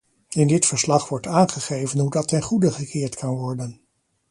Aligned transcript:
In 0.29 0.47
dit 0.47 0.65
verslag 0.65 1.09
wordt 1.09 1.27
aangegeven 1.27 1.99
hoe 1.99 2.09
dat 2.11 2.27
ten 2.27 2.41
goede 2.41 2.71
gekeerd 2.71 3.15
kan 3.15 3.35
worden. 3.35 3.81